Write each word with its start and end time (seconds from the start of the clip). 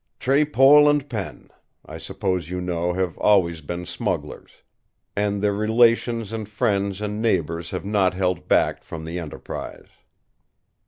'Tre 0.19 0.43
Pol 0.43 0.89
and 0.89 1.07
Pen', 1.07 1.51
I 1.85 1.99
suppose 1.99 2.49
you 2.49 2.59
know, 2.59 2.93
have 2.93 3.19
always 3.19 3.61
been 3.61 3.85
smugglers; 3.85 4.63
and 5.15 5.43
their 5.43 5.53
relations 5.53 6.31
and 6.33 6.49
friends 6.49 7.01
and 7.01 7.21
neighbours 7.21 7.69
have 7.69 7.85
not 7.85 8.15
held 8.15 8.47
back 8.47 8.81
from 8.81 9.05
the 9.05 9.19
enterprise. 9.19 9.89